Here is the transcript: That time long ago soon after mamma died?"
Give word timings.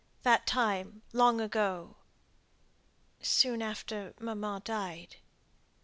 That 0.23 0.47
time 0.47 1.03
long 1.13 1.39
ago 1.39 1.95
soon 3.21 3.61
after 3.61 4.15
mamma 4.19 4.59
died?" 4.65 5.17